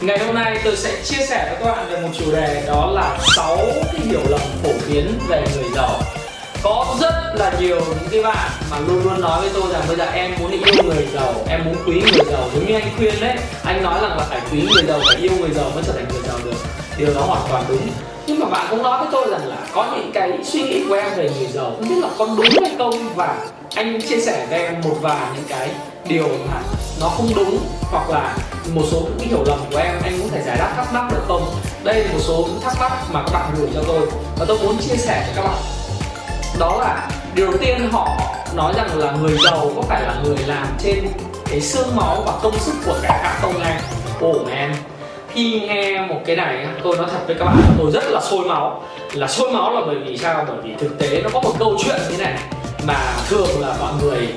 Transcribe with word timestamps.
Ngày 0.00 0.18
hôm 0.18 0.34
nay 0.34 0.58
tôi 0.64 0.76
sẽ 0.76 1.02
chia 1.04 1.26
sẻ 1.26 1.46
với 1.50 1.64
các 1.64 1.76
bạn 1.76 1.86
về 1.90 2.00
một 2.00 2.08
chủ 2.18 2.32
đề 2.32 2.64
đó 2.66 2.90
là 2.90 3.18
6 3.36 3.56
cái 3.92 4.00
hiểu 4.04 4.20
lầm 4.28 4.40
phổ 4.62 4.70
biến 4.88 5.18
về 5.28 5.44
người 5.54 5.70
giàu. 5.74 5.90
Có 6.62 6.96
rất 7.00 7.14
là 7.34 7.52
nhiều 7.60 7.80
những 7.80 8.08
cái 8.10 8.22
bạn 8.22 8.50
mà 8.70 8.78
luôn 8.78 9.02
luôn 9.04 9.20
nói 9.20 9.40
với 9.40 9.50
tôi 9.54 9.72
rằng 9.72 9.82
bây 9.88 9.96
giờ 9.96 10.04
em 10.04 10.34
muốn 10.38 10.50
yêu 10.50 10.84
người 10.84 11.08
giàu, 11.14 11.34
em 11.48 11.64
muốn 11.64 11.76
quý 11.86 12.00
người 12.00 12.24
giàu 12.30 12.50
giống 12.54 12.66
như 12.66 12.74
anh 12.74 12.90
khuyên 12.96 13.14
đấy. 13.20 13.36
Anh 13.64 13.82
nói 13.82 14.00
rằng 14.02 14.18
là 14.18 14.24
phải 14.30 14.40
quý 14.52 14.68
người 14.74 14.84
giàu, 14.88 15.00
phải 15.06 15.16
yêu 15.16 15.32
người 15.40 15.50
giàu 15.50 15.70
mới 15.74 15.84
trở 15.86 15.92
thành 15.92 16.06
người 16.12 16.22
giàu 16.28 16.38
được. 16.44 16.56
Điều 16.98 17.14
đó 17.14 17.20
hoàn 17.20 17.42
toàn 17.50 17.64
đúng. 17.68 17.88
Nhưng 18.26 18.40
mà 18.40 18.46
bạn 18.46 18.66
cũng 18.70 18.82
nói 18.82 18.98
với 18.98 19.08
tôi 19.12 19.30
rằng 19.30 19.48
là 19.48 19.56
có 19.74 19.86
những 19.96 20.10
cái 20.14 20.32
suy 20.44 20.62
nghĩ 20.62 20.84
của 20.88 20.94
em 20.94 21.14
về 21.16 21.30
người 21.38 21.48
giàu 21.52 21.72
không 21.76 21.88
biết 21.88 21.96
là 22.02 22.08
có 22.18 22.26
đúng 22.36 22.64
hay 22.64 22.74
không 22.78 23.14
và 23.14 23.36
anh 23.74 24.00
chia 24.08 24.20
sẻ 24.20 24.46
với 24.50 24.58
em 24.58 24.74
một 24.84 24.96
vài 25.00 25.26
những 25.34 25.44
cái 25.48 25.70
điều 26.08 26.28
mà 26.28 26.60
nó 27.00 27.08
không 27.08 27.28
đúng 27.36 27.58
hoặc 27.90 28.10
là 28.10 28.36
một 28.74 28.82
số 28.90 29.00
những 29.18 29.28
hiểu 29.28 29.44
lầm 29.46 29.58
của 29.72 29.78
em, 29.78 29.94
anh 30.02 30.18
cũng 30.18 30.28
thể 30.30 30.42
giải 30.46 30.56
đáp 30.56 30.72
thắc 30.76 30.92
mắc 30.92 31.12
được 31.12 31.22
không? 31.28 31.54
Đây 31.84 32.04
là 32.04 32.12
một 32.12 32.18
số 32.20 32.44
những 32.48 32.60
thắc 32.60 32.80
mắc 32.80 32.92
mà 33.12 33.22
các 33.22 33.32
bạn 33.32 33.54
gửi 33.58 33.68
cho 33.74 33.80
tôi. 33.86 34.00
Và 34.38 34.44
tôi 34.48 34.58
muốn 34.58 34.78
chia 34.78 34.96
sẻ 34.96 35.22
với 35.26 35.34
các 35.36 35.42
bạn. 35.42 35.62
Đó 36.58 36.78
là 36.80 37.08
điều 37.34 37.46
đầu 37.46 37.56
tiên 37.60 37.88
họ 37.92 38.08
nói 38.54 38.72
rằng 38.76 38.98
là 38.98 39.10
người 39.10 39.38
giàu 39.44 39.70
có 39.76 39.82
phải 39.82 40.02
là 40.02 40.14
người 40.24 40.38
làm 40.46 40.66
trên 40.78 41.08
cái 41.50 41.60
xương 41.60 41.96
máu 41.96 42.22
và 42.26 42.32
công 42.42 42.58
sức 42.58 42.72
của 42.86 42.94
cả 43.02 43.20
các 43.22 43.38
công 43.42 43.62
anh 43.62 43.80
oh 44.24 44.48
em. 44.50 44.74
khi 45.34 45.60
nghe 45.60 46.00
một 46.00 46.20
cái 46.26 46.36
này 46.36 46.66
tôi 46.82 46.96
nói 46.96 47.06
thật 47.12 47.18
với 47.26 47.36
các 47.38 47.44
bạn 47.44 47.56
tôi 47.78 47.90
rất 47.90 48.04
là 48.04 48.20
sôi 48.30 48.44
máu. 48.44 48.82
Là 49.12 49.28
sôi 49.28 49.50
máu 49.50 49.72
là 49.72 49.80
bởi 49.86 49.96
vì 50.06 50.18
sao? 50.18 50.44
Bởi 50.48 50.56
vì 50.62 50.70
thực 50.78 50.98
tế 50.98 51.22
nó 51.22 51.30
có 51.32 51.40
một 51.40 51.52
câu 51.58 51.76
chuyện 51.84 51.96
như 52.10 52.16
này. 52.18 52.34
Mà 52.86 53.14
thường 53.28 53.48
là 53.60 53.76
mọi 53.80 53.92
người, 54.02 54.28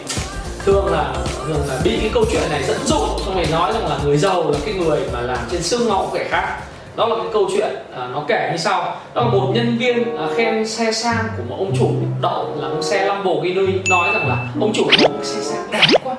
thường 0.65 0.85
là 0.85 1.13
thường 1.47 1.63
là 1.67 1.79
bị 1.83 1.97
cái 2.01 2.09
câu 2.13 2.25
chuyện 2.31 2.41
này 2.49 2.63
dẫn 2.63 2.77
dụ 2.85 2.99
xong 3.29 3.37
rồi 3.37 3.45
nói 3.51 3.73
rằng 3.73 3.87
là 3.87 3.99
người 4.03 4.17
giàu 4.17 4.51
là 4.51 4.57
cái 4.65 4.73
người 4.73 4.99
mà 5.13 5.21
làm 5.21 5.37
trên 5.51 5.63
xương 5.63 5.89
máu 5.89 6.11
kẻ 6.13 6.27
khác. 6.29 6.57
Đó 6.95 7.07
là 7.07 7.15
cái 7.15 7.25
câu 7.33 7.49
chuyện 7.53 7.75
à, 7.95 8.09
nó 8.13 8.23
kể 8.27 8.49
như 8.51 8.57
sau. 8.57 8.95
Đó 9.13 9.21
là 9.21 9.27
một 9.27 9.51
nhân 9.55 9.77
viên 9.77 10.17
à, 10.17 10.27
khen 10.35 10.67
xe 10.67 10.91
sang 10.91 11.25
của 11.37 11.43
một 11.49 11.55
ông 11.59 11.71
chủ 11.79 11.89
đậu 12.21 12.55
là 12.59 12.67
một 12.67 12.81
xe 12.81 13.05
Lamborghini 13.05 13.67
nói 13.89 14.09
rằng 14.13 14.27
là 14.27 14.47
ông 14.59 14.73
chủ 14.73 14.83
có 15.01 15.07
một 15.09 15.23
xe 15.23 15.41
sang 15.41 15.71
đẹp 15.71 15.99
quá. 16.03 16.15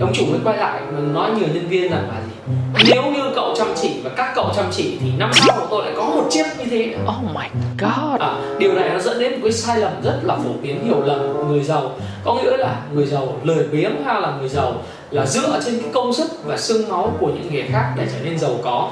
Ông 0.00 0.12
chủ 0.14 0.24
mới 0.30 0.40
quay 0.44 0.56
lại 0.56 0.80
nói 1.12 1.30
nhiều 1.30 1.48
nhân 1.54 1.68
viên 1.68 1.90
rằng 1.90 2.08
là 2.08 2.20
gì 2.26 2.52
nếu 2.92 3.02
như 3.02 3.30
cậu 3.34 3.54
chăm 3.56 3.66
chỉ 3.82 3.90
và 4.04 4.10
các 4.16 4.32
cậu 4.34 4.50
chăm 4.56 4.64
chỉ 4.70 4.98
thì 5.00 5.06
năm 5.18 5.30
sau 5.34 5.66
tôi 5.70 5.84
lại 5.84 5.94
có 5.96 6.02
một 6.02 6.24
chiếc 6.30 6.44
như 6.58 6.64
thế 6.70 6.94
Oh 7.08 7.34
my 7.34 7.46
god. 7.78 8.20
À, 8.20 8.34
điều 8.58 8.72
này 8.72 8.90
nó 8.90 8.98
dẫn 8.98 9.18
đến 9.18 9.32
một 9.32 9.38
cái 9.42 9.52
sai 9.52 9.78
lầm 9.78 9.92
rất 10.02 10.20
là 10.22 10.36
phổ 10.36 10.50
biến 10.62 10.84
hiểu 10.84 11.00
lầm 11.04 11.18
của 11.34 11.44
người 11.44 11.62
giàu. 11.62 11.90
Có 12.24 12.34
nghĩa 12.34 12.56
là 12.56 12.76
người 12.92 13.06
giàu 13.06 13.36
lười 13.42 13.64
biếng 13.72 14.04
hay 14.06 14.20
là 14.20 14.32
người 14.40 14.48
giàu 14.48 14.74
là 15.12 15.26
dựa 15.26 15.60
trên 15.64 15.78
cái 15.80 15.90
công 15.92 16.12
sức 16.12 16.30
và 16.44 16.56
xương 16.56 16.88
máu 16.88 17.12
của 17.20 17.26
những 17.26 17.52
người 17.52 17.64
khác 17.72 17.92
để 17.96 18.06
trở 18.12 18.18
nên 18.24 18.38
giàu 18.38 18.50
có. 18.62 18.90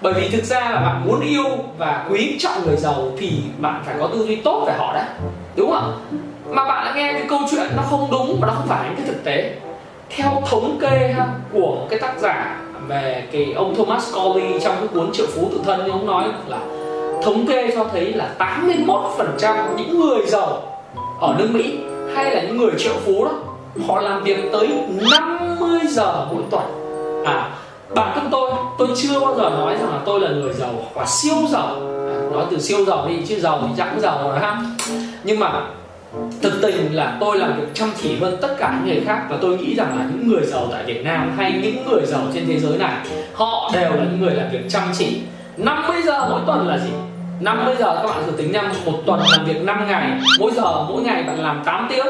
Bởi 0.00 0.12
vì 0.12 0.28
thực 0.28 0.44
ra 0.44 0.60
là 0.60 0.80
bạn 0.80 1.02
muốn 1.06 1.20
yêu 1.20 1.44
và 1.78 2.06
quý 2.10 2.36
trọng 2.38 2.66
người 2.66 2.76
giàu 2.76 3.12
thì 3.18 3.32
bạn 3.58 3.82
phải 3.86 3.94
có 4.00 4.06
tư 4.06 4.26
duy 4.26 4.36
tốt 4.36 4.64
về 4.66 4.72
họ 4.78 4.94
đã 4.94 5.08
đúng 5.56 5.70
không 5.70 6.00
mà 6.48 6.64
bạn 6.64 6.84
đã 6.84 6.94
nghe 6.96 7.12
cái 7.12 7.24
câu 7.28 7.38
chuyện 7.50 7.66
nó 7.76 7.82
không 7.82 8.08
đúng 8.10 8.38
và 8.40 8.46
nó 8.46 8.54
không 8.54 8.68
phải 8.68 8.90
cái 8.96 9.06
thực 9.06 9.24
tế. 9.24 9.54
Theo 10.10 10.42
thống 10.50 10.78
kê 10.80 11.14
ha, 11.16 11.26
của 11.52 11.86
cái 11.90 11.98
tác 11.98 12.14
giả 12.20 12.60
về 12.88 13.24
cái 13.32 13.52
ông 13.56 13.74
Thomas 13.74 14.14
Corley 14.14 14.60
trong 14.60 14.76
cái 14.76 14.88
cuốn 14.94 15.12
triệu 15.12 15.26
phú 15.26 15.48
tự 15.52 15.60
thân 15.64 15.88
ông 15.90 16.06
nói 16.06 16.24
là 16.46 16.58
thống 17.22 17.46
kê 17.46 17.70
cho 17.76 17.84
thấy 17.92 18.12
là 18.12 18.28
81% 18.38 19.56
những 19.76 20.00
người 20.00 20.26
giàu 20.26 20.62
ở 21.20 21.34
nước 21.38 21.48
Mỹ 21.50 21.78
hay 22.14 22.34
là 22.34 22.42
những 22.42 22.56
người 22.56 22.70
triệu 22.78 22.94
phú 23.04 23.24
đó 23.24 23.32
họ 23.88 24.00
làm 24.00 24.24
việc 24.24 24.38
tới 24.52 24.68
5 25.10 25.35
giờ 25.96 26.26
mỗi 26.32 26.42
tuần. 26.50 26.64
À 27.24 27.50
bản 27.94 28.12
thân 28.14 28.28
tôi 28.30 28.50
tôi 28.78 28.88
chưa 28.96 29.20
bao 29.20 29.34
giờ 29.34 29.50
nói 29.50 29.76
rằng 29.80 29.90
là 29.90 30.00
tôi 30.04 30.20
là 30.20 30.28
người 30.28 30.52
giàu 30.52 30.70
hoặc 30.74 31.00
là 31.00 31.06
siêu 31.06 31.36
giàu. 31.48 31.66
À, 32.08 32.16
nói 32.32 32.44
từ 32.50 32.58
siêu 32.58 32.84
giàu 32.84 33.06
đi 33.08 33.26
chứ 33.28 33.40
giàu 33.40 33.58
thì 33.62 33.68
chẳng 33.76 34.00
giàu 34.00 34.18
rồi 34.22 34.38
ha. 34.40 34.62
Nhưng 35.24 35.38
mà 35.38 35.52
thực 36.42 36.62
tình 36.62 36.94
là 36.94 37.16
tôi 37.20 37.38
làm 37.38 37.60
việc 37.60 37.66
chăm 37.74 37.90
chỉ 38.02 38.16
hơn 38.20 38.36
tất 38.42 38.56
cả 38.58 38.74
những 38.76 38.94
người 38.94 39.04
khác 39.06 39.22
và 39.30 39.36
tôi 39.40 39.58
nghĩ 39.58 39.74
rằng 39.74 39.98
là 39.98 40.04
những 40.10 40.28
người 40.28 40.46
giàu 40.46 40.68
tại 40.72 40.84
Việt 40.84 41.04
Nam 41.04 41.34
hay 41.36 41.52
những 41.62 41.86
người 41.86 42.06
giàu 42.06 42.20
trên 42.34 42.46
thế 42.46 42.58
giới 42.58 42.78
này 42.78 42.94
họ 43.34 43.70
đều 43.74 43.90
là 43.90 44.04
những 44.04 44.20
người 44.20 44.34
làm 44.34 44.50
việc 44.52 44.66
chăm 44.68 44.82
chỉ. 44.98 45.20
50 45.56 45.96
giờ 46.04 46.28
mỗi 46.30 46.40
tuần 46.46 46.68
là 46.68 46.78
gì? 46.78 46.90
50 47.40 47.74
giờ 47.78 48.00
các 48.02 48.08
bạn 48.08 48.22
thử 48.26 48.32
tính 48.32 48.52
nha 48.52 48.72
một 48.84 48.98
tuần 49.06 49.20
làm 49.30 49.44
việc 49.44 49.62
5 49.62 49.86
ngày. 49.88 50.10
Mỗi 50.38 50.50
giờ 50.52 50.84
mỗi 50.88 51.02
ngày 51.02 51.22
bạn 51.22 51.42
làm 51.42 51.62
8 51.64 51.86
tiếng 51.90 52.06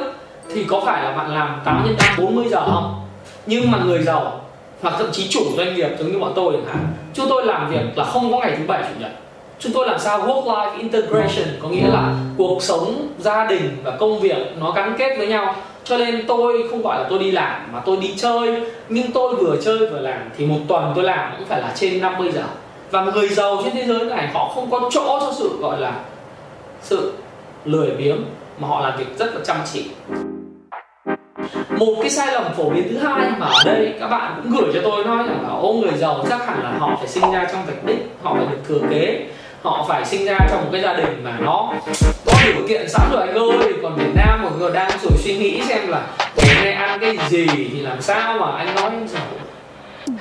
thì 0.55 0.65
có 0.65 0.81
phải 0.87 1.05
là 1.05 1.13
bạn 1.13 1.35
làm 1.35 1.61
8 1.65 1.83
nhân 1.85 1.95
8 1.99 2.15
40 2.19 2.45
giờ 2.51 2.61
không? 2.67 3.06
Nhưng 3.47 3.71
mà 3.71 3.79
người 3.85 4.03
giàu, 4.03 4.41
hoặc 4.83 4.95
thậm 4.99 5.09
chí 5.13 5.29
chủ 5.29 5.41
doanh 5.57 5.75
nghiệp 5.75 5.89
giống 5.99 6.13
như 6.13 6.19
bọn 6.19 6.33
tôi 6.35 6.53
chẳng 6.53 6.67
hạn, 6.67 6.87
chúng 7.15 7.27
tôi 7.29 7.47
làm 7.47 7.71
việc 7.71 7.99
là 7.99 8.05
không 8.05 8.33
có 8.33 8.39
ngày 8.39 8.55
thứ 8.59 8.65
bảy, 8.67 8.83
chủ 8.83 9.01
nhật. 9.01 9.11
Chúng 9.59 9.73
tôi 9.73 9.87
làm 9.87 9.99
sao 9.99 10.19
work 10.19 10.45
life 10.45 10.79
integration, 10.79 11.47
có 11.63 11.69
nghĩa 11.69 11.87
là 11.87 12.15
cuộc 12.37 12.63
sống 12.63 13.09
gia 13.19 13.47
đình 13.47 13.77
và 13.85 13.91
công 13.91 14.21
việc 14.21 14.37
nó 14.61 14.71
gắn 14.71 14.95
kết 14.99 15.19
với 15.19 15.27
nhau. 15.27 15.55
Cho 15.85 15.99
nên 15.99 16.27
tôi 16.27 16.69
không 16.71 16.83
gọi 16.83 16.99
là 16.99 17.07
tôi 17.11 17.19
đi 17.19 17.31
làm, 17.31 17.73
mà 17.73 17.81
tôi 17.81 17.97
đi 17.97 18.15
chơi. 18.17 18.63
Nhưng 18.89 19.13
tôi 19.13 19.35
vừa 19.35 19.57
chơi 19.65 19.79
vừa 19.79 20.01
làm, 20.01 20.21
thì 20.39 20.47
một 20.47 20.59
tuần 20.69 20.93
tôi 20.95 21.05
làm 21.05 21.33
cũng 21.39 21.47
phải 21.47 21.61
là 21.61 21.73
trên 21.75 22.01
50 22.01 22.33
giờ. 22.33 22.43
Và 22.91 23.05
người 23.05 23.29
giàu 23.29 23.61
trên 23.65 23.75
thế 23.75 23.85
giới 23.85 24.05
này, 24.05 24.29
họ 24.35 24.53
không 24.55 24.71
có 24.71 24.91
chỗ 24.93 25.19
cho 25.21 25.33
sự, 25.39 25.59
gọi 25.61 25.81
là, 25.81 25.93
sự 26.83 27.13
lười 27.65 27.91
biếng, 27.91 28.25
mà 28.59 28.69
họ 28.69 28.81
làm 28.81 28.99
việc 28.99 29.19
rất 29.19 29.35
là 29.35 29.41
chăm 29.45 29.57
chỉ 29.73 29.85
một 31.71 31.95
cái 32.01 32.11
sai 32.11 32.33
lầm 32.33 32.45
phổ 32.57 32.71
biến 32.71 32.89
thứ 32.91 32.99
hai 32.99 33.31
mà 33.39 33.47
ở 33.47 33.63
đây 33.65 33.95
các 34.01 34.09
bạn 34.09 34.41
cũng 34.43 34.53
gửi 34.53 34.71
cho 34.75 34.81
tôi 34.85 35.05
nói 35.05 35.17
rằng 35.17 35.43
là, 35.43 35.49
ô, 35.49 35.73
người 35.73 35.99
giàu 35.99 36.25
chắc 36.31 36.47
hẳn 36.47 36.63
là 36.63 36.73
họ 36.79 36.97
phải 36.99 37.09
sinh 37.09 37.33
ra 37.33 37.47
trong 37.53 37.67
vạch 37.67 37.85
đích, 37.85 38.11
họ 38.23 38.35
phải 38.35 38.47
được 38.51 38.59
thừa 38.69 38.89
kế, 38.91 39.27
họ 39.63 39.85
phải 39.89 40.05
sinh 40.05 40.25
ra 40.25 40.39
trong 40.51 40.61
một 40.65 40.69
cái 40.73 40.83
gia 40.83 40.95
đình 40.95 41.25
mà 41.25 41.39
nó 41.41 41.73
có 42.27 42.33
điều 42.45 42.69
kiện 42.69 42.89
sẵn 42.89 43.11
rồi 43.13 43.27
anh 43.27 43.35
ơi. 43.35 43.73
Còn 43.83 43.97
Việt 43.97 44.13
Nam 44.15 44.43
mọi 44.43 44.53
người 44.59 44.73
đang 44.73 44.91
rồi 45.03 45.13
suy 45.19 45.37
nghĩ 45.37 45.63
xem 45.69 45.89
là 45.89 46.03
ngày 46.37 46.65
nay 46.65 46.73
ăn 46.73 46.99
cái 47.01 47.19
gì 47.29 47.47
thì 47.47 47.81
làm 47.81 48.03
sao 48.03 48.39
mà 48.39 48.53
anh 48.53 48.75
nói 48.75 48.91
anh 48.91 49.09
giàu 49.09 49.23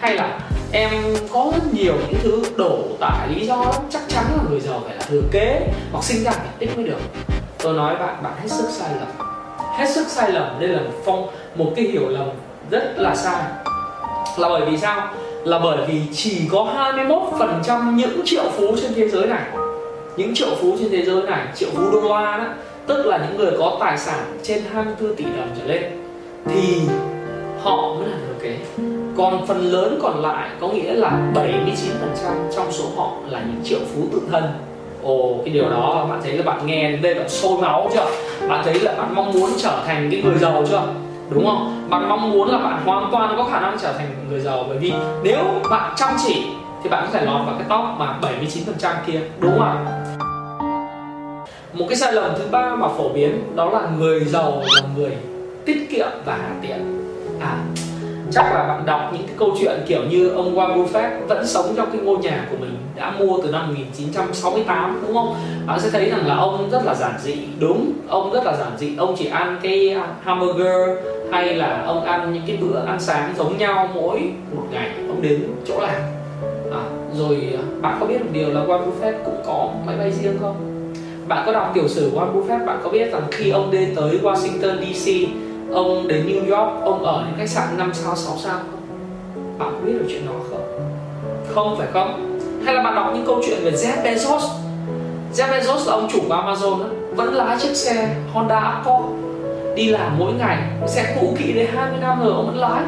hay 0.02 0.16
là 0.16 0.40
em 0.72 0.92
có 1.34 1.52
rất 1.54 1.74
nhiều 1.74 1.94
những 2.08 2.20
thứ 2.24 2.44
đổ 2.56 2.80
tải 3.00 3.28
lý 3.36 3.46
do 3.46 3.56
lắm, 3.56 3.82
chắc 3.90 4.02
chắn 4.08 4.24
là 4.38 4.44
người 4.50 4.60
giàu 4.60 4.82
phải 4.86 4.96
là 4.96 5.02
thừa 5.08 5.22
kế 5.32 5.68
hoặc 5.92 6.04
sinh 6.04 6.24
ra 6.24 6.32
phải 6.32 6.48
tích 6.60 6.78
mới 6.78 6.88
được. 6.88 7.00
Tôi 7.64 7.74
nói 7.74 7.96
bạn 7.96 8.16
bạn 8.24 8.34
hết 8.42 8.48
sức 8.48 8.66
sai 8.70 8.90
lầm 9.00 9.35
hết 9.76 9.90
sức 9.90 10.08
sai 10.08 10.32
lầm. 10.32 10.60
Đây 10.60 10.70
là 10.70 10.82
một 10.82 11.02
phong, 11.06 11.28
một 11.56 11.74
cái 11.76 11.86
hiểu 11.86 12.10
lầm 12.10 12.30
rất 12.72 12.94
là 12.98 13.16
sai. 13.16 13.44
Là 14.38 14.50
bởi 14.50 14.62
vì 14.66 14.78
sao? 14.78 15.08
Là 15.44 15.60
bởi 15.60 15.78
vì 15.88 16.02
chỉ 16.14 16.42
có 16.52 16.68
21% 17.68 17.96
những 17.96 18.22
triệu 18.26 18.44
phú 18.58 18.76
trên 18.82 18.94
thế 18.94 19.10
giới 19.10 19.28
này, 19.28 19.44
những 20.18 20.36
triệu 20.36 20.50
phú 20.62 20.76
trên 20.80 20.90
thế 20.92 21.06
giới 21.06 21.22
này, 21.22 21.48
triệu 21.56 21.70
phú 21.74 21.84
đô 21.92 22.02
la 22.02 22.38
đó, 22.38 22.46
tức 22.88 23.06
là 23.06 23.18
những 23.18 23.38
người 23.38 23.52
có 23.60 23.78
tài 23.80 23.98
sản 23.98 24.40
trên 24.44 24.64
24 24.74 25.16
tỷ 25.16 25.24
đồng 25.24 25.50
trở 25.60 25.74
lên, 25.74 25.84
thì 26.46 26.82
họ 27.62 27.94
mới 27.94 28.10
là 28.10 28.18
thừa 28.28 28.44
kế 28.44 28.58
còn 29.18 29.48
phần 29.48 29.72
lớn 29.72 30.00
còn 30.02 30.22
lại 30.22 30.50
có 30.62 30.68
nghĩa 30.68 30.94
là 30.94 31.32
79% 31.34 31.46
trong 32.56 32.72
số 32.72 32.84
họ 32.96 33.12
là 33.30 33.40
những 33.40 33.62
triệu 33.64 33.80
phú 33.80 34.02
tự 34.14 34.22
thân 34.32 34.44
ồ, 35.06 35.36
cái 35.46 35.54
điều 35.54 35.70
đó 35.70 36.06
bạn 36.10 36.20
thấy 36.24 36.34
là 36.34 36.44
bạn 36.44 36.66
nghe 36.66 36.92
đến 36.92 37.02
đây 37.02 37.14
bạn 37.14 37.30
sôi 37.30 37.62
máu 37.62 37.90
chưa? 37.94 38.06
Bạn 38.50 38.62
thấy 38.66 38.80
là 38.80 38.96
bạn 38.98 39.16
mong 39.16 39.34
muốn 39.34 39.50
trở 39.58 39.84
thành 39.86 40.10
cái 40.12 40.22
người 40.22 40.38
giàu 40.38 40.64
chưa? 40.70 40.84
Đúng 41.30 41.46
không? 41.46 41.90
Bạn 41.90 42.10
mong 42.10 42.32
muốn 42.32 42.50
là 42.50 42.58
bạn 42.58 42.82
hoàn 42.86 43.10
toàn 43.12 43.34
có 43.38 43.44
khả 43.44 43.60
năng 43.60 43.78
trở 43.82 43.94
thành 43.94 44.08
người 44.30 44.40
giàu 44.40 44.66
bởi 44.68 44.78
vì 44.78 44.94
nếu 45.24 45.38
bạn 45.70 45.94
chăm 45.96 46.10
chỉ 46.26 46.44
thì 46.84 46.90
bạn 46.90 47.04
có 47.06 47.20
thể 47.20 47.26
lọt 47.26 47.46
vào 47.46 47.56
cái 47.60 47.68
top 47.70 48.00
mà 48.00 48.20
79% 48.22 48.94
kia, 49.08 49.20
đúng 49.40 49.60
không 49.60 49.86
một 51.74 51.86
cái 51.90 51.96
sai 51.96 52.14
lầm 52.14 52.32
thứ 52.38 52.44
ba 52.52 52.76
mà 52.76 52.88
phổ 52.88 53.10
biến 53.10 53.56
đó 53.56 53.70
là 53.70 53.82
người 53.98 54.26
giàu 54.26 54.62
là 54.76 54.82
người 54.98 55.12
tiết 55.66 55.88
kiệm 55.90 56.08
và 56.26 56.38
hà 56.42 56.56
tiện. 56.62 57.02
À 57.40 57.58
chắc 58.32 58.54
là 58.54 58.68
bạn 58.68 58.86
đọc 58.86 59.10
những 59.14 59.24
cái 59.28 59.36
câu 59.38 59.56
chuyện 59.60 59.80
kiểu 59.88 60.02
như 60.10 60.30
ông 60.30 60.56
Warren 60.56 60.86
Buffett 60.86 61.10
vẫn 61.28 61.48
sống 61.48 61.74
trong 61.78 61.92
cái 61.92 62.02
ngôi 62.02 62.18
nhà 62.18 62.48
của 62.52 62.58
mình 62.60 62.78
đã 62.96 63.12
mua 63.20 63.38
từ 63.44 63.52
năm 63.52 63.68
1968 63.68 65.02
đúng 65.08 65.14
không? 65.14 65.36
Bạn 65.66 65.80
sẽ 65.80 65.90
thấy 65.90 66.10
rằng 66.10 66.28
là 66.28 66.36
ông 66.36 66.70
rất 66.72 66.86
là 66.86 66.96
giản 66.96 67.14
dị 67.24 67.36
đúng 67.60 67.92
ông 68.08 68.34
rất 68.34 68.46
là 68.46 68.56
giản 68.58 68.72
dị 68.78 68.96
ông 68.98 69.16
chỉ 69.18 69.26
ăn 69.26 69.60
cái 69.64 69.96
hamburger 70.24 70.90
hay 71.32 71.56
là 71.56 71.84
ông 71.86 72.04
ăn 72.04 72.34
những 72.34 72.44
cái 72.48 72.58
bữa 72.58 72.86
ăn 72.86 73.00
sáng 73.00 73.34
giống 73.38 73.58
nhau 73.58 73.90
mỗi 73.96 74.20
một 74.56 74.64
ngày 74.72 74.90
ông 75.08 75.22
đến 75.22 75.44
chỗ 75.68 75.80
làm 75.80 76.02
à, 76.72 76.82
rồi 77.18 77.54
à, 77.54 77.64
bạn 77.82 77.98
có 78.00 78.06
biết 78.06 78.22
một 78.22 78.30
điều 78.32 78.50
là 78.50 78.62
Warren 78.62 78.86
Buffett 78.86 79.14
cũng 79.26 79.42
có 79.46 79.70
máy 79.86 79.96
bay 79.98 80.12
riêng 80.12 80.38
không? 80.42 80.56
Bạn 81.28 81.44
có 81.46 81.54
đọc 81.54 81.72
tiểu 81.74 81.88
sử 81.88 82.12
Warren 82.16 82.34
Buffett 82.34 82.66
bạn 82.66 82.80
có 82.84 82.90
biết 82.90 83.12
rằng 83.12 83.22
khi 83.32 83.50
ông 83.50 83.72
đến 83.72 83.96
tới 83.96 84.20
Washington 84.24 84.94
DC 84.94 85.30
ông 85.76 86.08
đến 86.08 86.26
New 86.28 86.40
York 86.40 86.84
ông 86.84 87.04
ở 87.04 87.24
những 87.28 87.38
khách 87.38 87.50
sạn 87.50 87.78
5 87.78 87.92
sao 87.94 88.16
6 88.16 88.34
sao. 88.38 88.60
Không 89.34 89.60
bạn 89.60 89.70
có 89.74 89.86
biết 89.86 89.94
được 89.94 90.06
chuyện 90.10 90.26
đó 90.26 90.34
không? 90.50 90.90
Không 91.56 91.78
phải 91.78 91.88
không? 91.94 92.40
Hay 92.66 92.76
là 92.76 92.84
bạn 92.84 92.96
đọc 92.96 93.12
những 93.14 93.26
câu 93.26 93.42
chuyện 93.46 93.58
về 93.64 93.72
Jeff 93.72 94.04
Bezos? 94.04 94.48
Jeff 95.36 95.50
Bezos 95.50 95.88
là 95.88 95.94
ông 95.94 96.08
chủ 96.12 96.20
của 96.28 96.36
Amazon 96.36 96.80
đó, 96.80 96.86
vẫn 97.16 97.34
lái 97.34 97.58
chiếc 97.60 97.76
xe 97.76 98.16
Honda 98.34 98.60
Accord. 98.60 99.06
Đi 99.76 99.90
làm 99.90 100.20
mỗi 100.20 100.34
ngày 100.34 100.58
xe 100.88 101.16
cũ 101.20 101.36
kỹ 101.38 101.54
đến 101.54 101.68
20 101.76 102.00
năm 102.02 102.20
rồi 102.24 102.34
ông 102.34 102.46
vẫn 102.46 102.58
lái. 102.58 102.84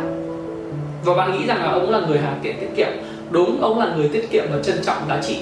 Và 1.06 1.14
bạn 1.14 1.32
nghĩ 1.32 1.48
rằng 1.48 1.64
là 1.64 1.72
ông 1.72 1.90
là 1.90 2.00
người 2.08 2.18
hàng 2.18 2.40
tiện 2.44 2.60
tiết 2.60 2.70
kiệm. 2.76 2.90
Đúng 3.30 3.62
ông 3.62 3.80
là 3.80 3.96
người 3.96 4.10
tiết 4.14 4.32
kiệm 4.32 4.44
và 4.52 4.64
trân 4.64 4.84
trọng 4.84 4.98
giá 5.10 5.22
trị 5.22 5.38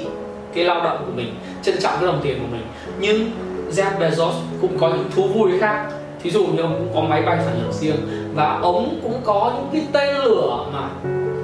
cái 0.54 0.64
lao 0.64 0.84
động 0.84 0.98
của 1.06 1.12
mình 1.16 1.36
trân 1.64 1.76
trọng 1.82 1.94
cái 2.00 2.06
đồng 2.06 2.20
tiền 2.24 2.40
của 2.40 2.48
mình. 2.52 2.68
Nhưng 3.00 3.32
Jeff 3.72 4.00
Bezos 4.00 4.34
cũng 4.62 4.78
có 4.80 4.90
những 4.90 5.10
thú 5.16 5.28
vui 5.28 5.60
khác 5.60 5.86
thí 6.26 6.32
dụ 6.32 6.46
như 6.46 6.62
ông 6.62 6.76
cũng 6.78 6.92
có 6.96 7.02
máy 7.10 7.22
bay 7.22 7.38
phản 7.46 7.62
lực 7.62 7.74
riêng 7.74 7.96
và 8.34 8.60
ông 8.62 9.00
cũng 9.04 9.22
có 9.24 9.54
những 9.56 9.70
cái 9.72 9.82
tên 9.92 10.16
lửa 10.16 10.66
mà, 10.74 10.90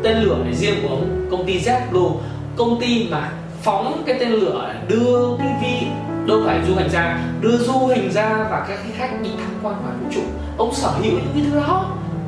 tên 0.03 0.17
lửa 0.17 0.35
này 0.43 0.53
riêng 0.53 0.75
của 0.83 0.89
ông, 0.89 1.27
công 1.31 1.45
ty 1.45 1.59
JetBlue 1.59 2.11
công 2.55 2.81
ty 2.81 3.07
mà 3.11 3.31
phóng 3.61 4.03
cái 4.05 4.17
tên 4.19 4.29
lửa 4.29 4.73
đưa 4.87 5.37
cái 5.37 5.47
vi 5.61 5.87
đâu 6.27 6.39
phải 6.45 6.59
du 6.67 6.75
hành 6.75 6.89
ra 6.89 7.19
đưa 7.41 7.57
du 7.57 7.87
hành 7.87 8.11
ra 8.11 8.47
và 8.51 8.65
các 8.67 8.79
khách 8.97 9.21
đi 9.23 9.29
tham 9.37 9.51
quan 9.63 9.75
ngoài 9.81 9.95
vũ 10.01 10.07
trụ. 10.11 10.21
Ông 10.57 10.73
sở 10.73 10.89
hữu 10.89 11.11
những 11.11 11.31
cái 11.33 11.43
thứ 11.51 11.59
đó. 11.59 11.85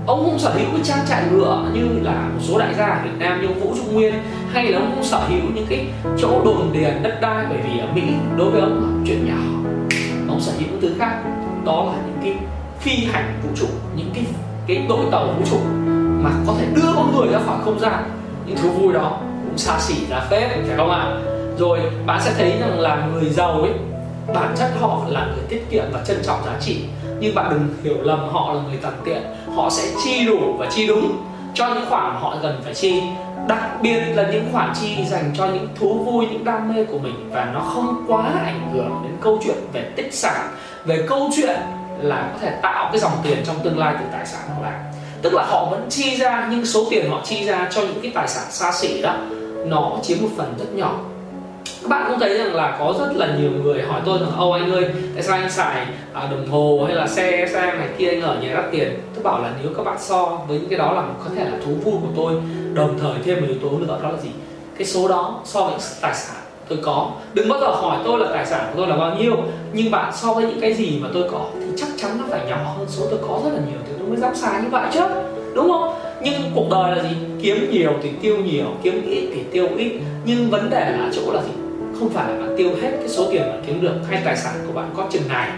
Ông 0.08 0.24
không 0.24 0.40
sở 0.40 0.50
hữu 0.50 0.68
cái 0.72 0.82
trang 0.84 1.06
trại 1.10 1.24
ngựa 1.32 1.66
như 1.74 1.88
là 2.02 2.30
một 2.34 2.42
số 2.42 2.58
đại 2.58 2.74
gia 2.78 2.86
ở 2.86 3.00
Việt 3.04 3.20
Nam 3.20 3.42
như 3.42 3.48
Vũ 3.48 3.74
Trung 3.76 3.94
Nguyên, 3.94 4.14
hay 4.52 4.66
là 4.66 4.80
ông 4.80 4.92
không 4.96 5.04
sở 5.04 5.20
hữu 5.28 5.42
những 5.56 5.66
cái 5.70 5.86
chỗ 6.18 6.42
đồn 6.46 6.70
điền 6.74 7.04
đất 7.04 7.22
đai, 7.22 7.46
bởi 7.50 7.58
vì 7.64 7.80
ở 7.80 7.88
Mỹ 7.96 8.04
đối 8.38 8.52
với 8.52 8.62
ông 8.62 8.82
là 8.82 9.04
chuyện 9.08 9.28
nhỏ 9.28 9.70
ông 10.30 10.40
sở 10.40 10.52
hữu 10.52 10.68
những 10.72 10.82
thứ 10.82 10.96
khác 11.00 11.24
đó 11.66 11.84
là 11.84 11.94
những 12.06 12.18
cái 12.24 12.36
phi 12.80 13.06
hành 13.06 13.40
vũ 13.44 13.50
trụ, 13.56 13.68
những 13.96 14.10
cái 14.14 14.26
cái 14.68 14.86
đội 14.90 15.06
tàu 15.12 15.28
vũ 15.28 15.46
trụ 15.52 15.58
mà 16.22 16.30
có 16.48 16.54
thể 16.60 16.66
đưa 16.76 16.94
con 16.96 17.16
người 17.16 17.28
ra 17.28 17.40
khỏi 17.46 17.58
không 17.66 17.80
gian. 17.80 18.04
Những 18.46 18.58
thú 18.58 18.70
vui 18.70 18.94
đó 18.94 19.18
cũng 19.46 19.58
xa 19.58 19.80
xỉ 19.80 19.96
ra 20.10 20.20
phép, 20.30 20.50
phải 20.68 20.78
không 20.78 20.92
ạ? 20.92 21.22
Rồi, 21.58 21.80
bạn 22.06 22.22
sẽ 22.22 22.34
thấy 22.38 22.54
rằng 22.60 22.80
là 22.80 23.08
người 23.14 23.30
giàu 23.30 23.52
ấy, 23.52 23.72
bản 24.34 24.56
chất 24.58 24.72
họ 24.80 25.02
là 25.08 25.26
người 25.26 25.44
tiết 25.50 25.70
kiệm 25.70 25.84
và 25.94 26.04
trân 26.06 26.18
trọng 26.24 26.46
giá 26.46 26.52
trị. 26.62 26.80
Nhưng 27.20 27.36
bạn 27.36 27.50
đừng 27.50 27.68
hiểu 27.84 28.04
lầm 28.04 28.30
họ 28.30 28.54
là 28.54 28.62
người 28.62 28.80
tận 28.82 28.94
tiện. 29.06 29.22
Họ 29.56 29.70
sẽ 29.70 29.84
chi 30.04 30.26
đủ 30.26 30.56
và 30.58 30.68
chi 30.70 30.88
đúng 30.88 31.18
cho 31.54 31.68
những 31.68 31.86
khoản 31.90 32.16
họ 32.20 32.36
cần 32.42 32.62
phải 32.64 32.74
chi. 32.74 33.02
Đặc 33.48 33.82
biệt 33.82 34.00
là 34.16 34.32
những 34.32 34.46
khoản 34.52 34.74
chi 34.82 35.06
dành 35.06 35.32
cho 35.38 35.46
những 35.46 35.68
thú 35.80 36.04
vui, 36.04 36.28
những 36.32 36.46
đam 36.46 36.76
mê 36.76 36.86
của 36.86 37.00
mình. 37.00 37.30
Và 37.32 37.52
nó 37.54 37.60
không 37.60 38.06
quá 38.08 38.24
ảnh 38.46 38.72
hưởng 38.74 39.02
đến 39.04 39.14
câu 39.22 39.40
chuyện 39.46 39.58
về 39.74 39.82
tích 39.96 40.14
sản 40.14 40.50
về 40.86 41.06
câu 41.10 41.30
chuyện 41.36 41.60
là 42.02 42.30
có 42.34 42.40
thể 42.42 42.52
tạo 42.62 42.90
cái 42.92 43.00
dòng 43.00 43.12
tiền 43.24 43.38
trong 43.46 43.56
tương 43.64 43.80
lai 43.80 43.96
từ 44.00 44.06
tài 44.12 44.26
sản 44.26 44.42
họ 44.50 44.62
làm. 44.64 44.74
Tức 45.22 45.34
là 45.34 45.46
họ 45.48 45.68
vẫn 45.72 45.86
chi 45.90 46.16
ra, 46.18 46.48
nhưng 46.52 46.66
số 46.66 46.88
tiền 46.90 47.10
họ 47.10 47.22
chi 47.24 47.46
ra 47.46 47.68
cho 47.72 47.82
những 47.82 48.02
cái 48.02 48.12
tài 48.16 48.28
sản 48.28 48.44
xa 48.50 48.72
xỉ 48.72 49.02
đó, 49.02 49.16
nó 49.66 49.92
chiếm 50.04 50.18
một 50.22 50.30
phần 50.38 50.54
rất 50.60 50.74
nhỏ. 50.74 51.00
Các 51.82 51.90
bạn 51.90 52.06
cũng 52.10 52.20
thấy 52.20 52.38
rằng 52.38 52.56
là 52.56 52.76
có 52.80 52.94
rất 53.00 53.16
là 53.16 53.28
nhiều 53.40 53.52
người 53.52 53.84
hỏi 53.84 54.02
tôi 54.06 54.20
rằng 54.20 54.38
ô 54.38 54.52
anh 54.52 54.72
ơi, 54.72 54.90
tại 55.14 55.24
sao 55.24 55.38
anh 55.38 55.52
xài 55.52 55.86
à, 56.14 56.28
đồng 56.32 56.50
hồ 56.50 56.84
hay 56.88 56.96
là 56.96 57.08
xe 57.08 57.48
xe 57.54 57.74
này 57.74 57.88
kia, 57.98 58.10
anh 58.10 58.22
ở 58.22 58.38
nhà 58.42 58.54
đắt 58.54 58.66
tiền? 58.72 59.00
Tôi 59.16 59.24
bảo 59.24 59.42
là 59.42 59.52
nếu 59.62 59.72
các 59.78 59.84
bạn 59.84 59.98
so 60.00 60.26
với 60.48 60.60
những 60.60 60.70
cái 60.70 60.80
đó 60.80 60.94
là 60.94 61.04
có 61.24 61.30
thể 61.36 61.44
là 61.44 61.58
thú 61.66 61.72
vui 61.84 61.94
của 62.02 62.14
tôi, 62.16 62.34
đồng 62.74 63.00
thời 63.00 63.14
thêm 63.26 63.42
một 63.42 63.48
yếu 63.48 63.58
tố 63.62 63.78
nữa, 63.78 64.00
đó 64.04 64.10
là 64.10 64.18
gì? 64.24 64.30
Cái 64.78 64.88
số 64.88 65.08
đó 65.08 65.42
so 65.46 65.64
với 65.64 65.80
tài 66.02 66.16
sản 66.16 66.43
tôi 66.74 66.84
có. 66.84 67.12
Đừng 67.34 67.50
bao 67.50 67.60
giờ 67.60 67.68
hỏi 67.68 67.98
tôi 68.04 68.20
là 68.20 68.28
tài 68.34 68.46
sản 68.46 68.66
của 68.72 68.78
tôi 68.78 68.88
là 68.88 68.98
bao 68.98 69.16
nhiêu, 69.16 69.36
nhưng 69.74 69.92
bạn 69.92 70.14
so 70.16 70.34
với 70.34 70.46
những 70.46 70.62
cái 70.62 70.74
gì 70.74 71.00
mà 71.02 71.10
tôi 71.14 71.24
có 71.32 71.46
thì 71.60 71.66
chắc 71.78 71.88
chắn 71.98 72.12
nó 72.18 72.24
phải 72.30 72.40
nhỏ 72.50 72.58
hơn 72.78 72.88
số 72.90 73.06
tôi 73.10 73.20
có 73.28 73.40
rất 73.44 73.50
là 73.54 73.60
nhiều 73.70 73.80
thì 73.88 73.94
tôi 74.00 74.08
mới 74.08 74.18
dám 74.18 74.36
xài 74.36 74.62
như 74.62 74.70
vậy 74.72 74.84
chứ, 74.94 75.02
đúng 75.56 75.72
không? 75.72 75.94
Nhưng 76.24 76.34
cuộc 76.56 76.68
đời 76.72 76.96
là 76.96 77.04
gì? 77.04 77.16
Kiếm 77.42 77.72
nhiều 77.72 77.92
thì 78.04 78.10
tiêu 78.22 78.38
nhiều, 78.38 78.66
kiếm 78.84 79.06
ít 79.10 79.30
thì 79.34 79.44
tiêu 79.52 79.68
ít. 79.78 79.92
Nhưng 80.26 80.50
vấn 80.50 80.70
đề 80.70 80.80
là 80.80 81.10
chỗ 81.16 81.32
là 81.34 81.42
gì? 81.42 81.52
Không 82.00 82.10
phải 82.10 82.34
là 82.34 82.40
bạn 82.40 82.56
tiêu 82.58 82.70
hết 82.82 82.92
cái 83.00 83.10
số 83.10 83.26
tiền 83.32 83.42
bạn 83.42 83.64
kiếm 83.68 83.82
được 83.82 83.94
hay 84.10 84.22
tài 84.26 84.38
sản 84.38 84.54
của 84.68 84.74
bạn 84.74 84.90
có 84.98 85.04
chừng 85.12 85.28
này, 85.30 85.50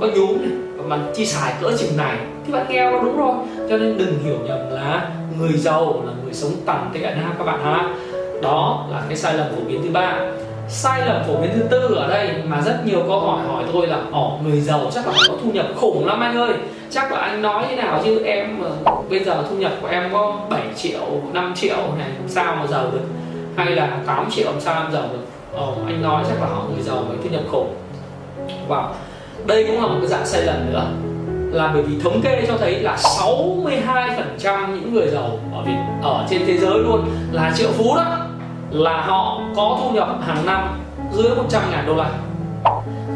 có 0.00 0.06
nhúm 0.06 0.40
này, 0.40 0.50
và 0.76 0.88
bạn 0.88 1.12
chi 1.14 1.26
xài 1.26 1.52
cỡ 1.60 1.70
chừng 1.78 1.96
này 1.96 2.16
thì 2.46 2.52
bạn 2.52 2.66
nghèo 2.68 2.92
là 2.92 3.02
đúng 3.02 3.18
rồi. 3.18 3.34
Cho 3.70 3.76
nên 3.78 3.98
đừng 3.98 4.18
hiểu 4.24 4.36
nhầm 4.44 4.58
là 4.70 5.10
người 5.38 5.52
giàu 5.52 6.02
là 6.06 6.12
người 6.24 6.34
sống 6.34 6.52
tầm 6.66 6.90
tệ 6.94 7.00
ha 7.00 7.34
các 7.38 7.44
bạn 7.44 7.60
ha. 7.64 7.94
Đó 8.42 8.86
là 8.90 9.02
cái 9.08 9.16
sai 9.16 9.34
lầm 9.34 9.46
phổ 9.50 9.62
biến 9.68 9.82
thứ 9.82 9.90
ba 9.92 10.18
sai 10.68 11.06
lầm 11.06 11.22
phổ 11.26 11.36
biến 11.36 11.50
thứ 11.54 11.62
tư 11.70 11.94
ở 11.94 12.08
đây 12.08 12.30
mà 12.46 12.60
rất 12.60 12.78
nhiều 12.84 13.02
câu 13.08 13.20
hỏi 13.20 13.46
hỏi 13.46 13.64
tôi 13.72 13.86
là, 13.86 13.98
ồ, 14.12 14.38
người 14.44 14.60
giàu 14.60 14.80
chắc 14.94 15.06
là 15.06 15.12
có 15.28 15.34
thu 15.42 15.50
nhập 15.52 15.66
khủng 15.76 16.06
lắm 16.06 16.20
anh 16.20 16.36
ơi. 16.36 16.52
Chắc 16.90 17.12
là 17.12 17.18
anh 17.18 17.42
nói 17.42 17.64
thế 17.68 17.76
nào 17.76 18.00
chứ? 18.04 18.22
Em 18.24 18.62
ờ, 18.62 18.94
bây 19.10 19.24
giờ 19.24 19.44
thu 19.50 19.56
nhập 19.56 19.72
của 19.82 19.88
em 19.88 20.12
có 20.12 20.36
7 20.50 20.60
triệu 20.76 21.06
5 21.32 21.52
triệu 21.56 21.76
này 21.98 22.08
sao 22.26 22.56
mà 22.56 22.66
giàu 22.66 22.84
được? 22.92 23.04
Hay 23.56 23.70
là 23.70 23.98
8 24.06 24.30
triệu 24.30 24.46
làm 24.46 24.60
sao 24.60 24.82
em 24.82 24.92
giàu 24.92 25.04
được? 25.12 25.26
Ồ, 25.52 25.74
anh 25.86 26.02
nói 26.02 26.24
chắc 26.28 26.40
là 26.40 26.46
họ 26.46 26.62
người 26.74 26.82
giàu 26.82 27.04
với 27.08 27.16
thu 27.22 27.30
nhập 27.30 27.42
khủng. 27.50 27.74
Wow 28.68 28.84
đây 29.46 29.64
cũng 29.64 29.80
là 29.80 29.86
một 29.86 29.96
cái 30.00 30.08
dạng 30.08 30.26
sai 30.26 30.42
lầm 30.42 30.72
nữa. 30.72 30.86
Là 31.52 31.70
bởi 31.74 31.82
vì 31.82 32.00
thống 32.00 32.20
kê 32.22 32.44
cho 32.48 32.54
thấy 32.58 32.80
là 32.80 32.96
62% 32.96 34.74
những 34.74 34.94
người 34.94 35.06
giàu 35.08 35.38
ở 35.54 35.62
Việt, 35.66 35.78
ở 36.02 36.26
trên 36.30 36.42
thế 36.46 36.56
giới 36.58 36.78
luôn 36.78 37.04
là 37.32 37.52
triệu 37.56 37.68
phú 37.72 37.96
đó 37.96 38.27
là 38.70 39.00
họ 39.06 39.40
có 39.56 39.78
thu 39.80 39.90
nhập 39.90 40.08
hàng 40.26 40.46
năm 40.46 40.80
dưới 41.12 41.36
100 41.36 41.62
ngàn 41.70 41.86
đô 41.86 41.94
la. 41.94 42.10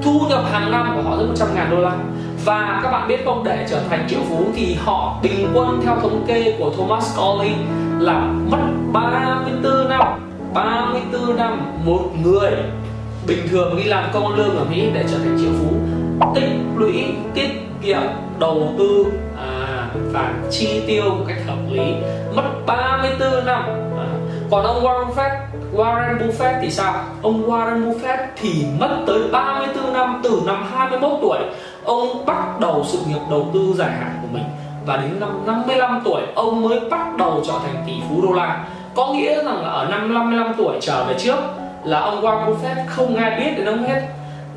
Thu 0.02 0.20
nhập 0.28 0.44
hàng 0.52 0.70
năm 0.70 0.92
của 0.96 1.10
họ 1.10 1.16
dưới 1.16 1.26
100 1.26 1.48
ngàn 1.54 1.70
đô 1.70 1.76
la. 1.76 1.96
Và 2.44 2.80
các 2.82 2.90
bạn 2.90 3.08
biết 3.08 3.20
không 3.24 3.44
để 3.44 3.66
trở 3.70 3.80
thành 3.90 4.06
triệu 4.08 4.20
phú 4.28 4.44
thì 4.54 4.76
họ 4.84 5.16
bình 5.22 5.50
quân 5.54 5.80
theo 5.84 5.96
thống 6.02 6.24
kê 6.26 6.56
của 6.58 6.70
Thomas 6.76 7.18
Corley 7.18 7.52
là 7.98 8.20
mất 8.50 8.58
34 8.92 9.88
năm 9.88 10.00
34 10.54 11.36
năm 11.36 11.72
một 11.84 12.02
người. 12.22 12.50
Bình 13.26 13.48
thường 13.50 13.76
đi 13.76 13.84
làm 13.84 14.04
công 14.12 14.34
lương 14.34 14.56
ở 14.56 14.64
Mỹ 14.70 14.90
để 14.94 15.04
trở 15.10 15.18
thành 15.18 15.38
triệu 15.40 15.50
phú 15.60 15.76
tích 16.34 16.50
lũy 16.76 17.04
tiết 17.34 17.48
kiệm 17.82 18.02
đầu 18.38 18.74
tư 18.78 19.06
à, 19.38 19.88
và 20.12 20.34
chi 20.50 20.82
tiêu 20.86 21.02
một 21.02 21.24
cách 21.28 21.38
hợp 21.46 21.58
lý 21.70 21.94
mất 22.34 22.50
34 22.66 23.46
năm 23.46 23.91
còn 24.52 24.64
ông 24.64 24.84
Warren 24.84 25.06
Buffett 25.06 25.36
Warren 25.74 26.18
Buffett 26.18 26.60
thì 26.62 26.70
sao? 26.70 26.94
Ông 27.22 27.50
Warren 27.50 27.84
Buffett 27.84 28.18
thì 28.36 28.66
mất 28.78 28.96
tới 29.06 29.18
34 29.32 29.92
năm 29.92 30.20
từ 30.24 30.42
năm 30.46 30.66
21 30.72 31.10
tuổi 31.22 31.38
ông 31.84 32.26
bắt 32.26 32.60
đầu 32.60 32.84
sự 32.86 32.98
nghiệp 33.08 33.20
đầu 33.30 33.46
tư 33.54 33.60
dài 33.76 33.90
hạn 33.90 34.18
của 34.22 34.28
mình. 34.32 34.44
Và 34.86 34.96
đến 34.96 35.20
năm 35.20 35.42
55 35.46 36.02
tuổi 36.04 36.22
ông 36.34 36.62
mới 36.62 36.80
bắt 36.80 37.16
đầu 37.16 37.42
trở 37.46 37.52
thành 37.64 37.84
tỷ 37.86 37.92
phú 38.08 38.22
đô 38.22 38.32
la. 38.32 38.64
Có 38.94 39.12
nghĩa 39.12 39.36
rằng 39.36 39.62
là 39.62 39.68
ở 39.68 39.86
năm 39.90 40.14
55 40.14 40.54
tuổi 40.58 40.76
trở 40.80 41.04
về 41.04 41.14
trước 41.18 41.38
là 41.84 42.00
ông 42.00 42.22
Warren 42.22 42.46
Buffett 42.46 42.86
không 42.86 43.16
ai 43.16 43.40
biết 43.40 43.50
đến 43.56 43.66
ông 43.66 43.84
hết. 43.84 44.02